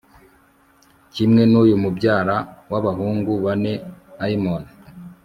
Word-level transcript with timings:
kimwe 1.13 1.43
n'uyu 1.51 1.75
mubyara 1.83 2.35
w'abahungu 2.71 3.31
bane 3.45 3.73
aimon 4.23 4.63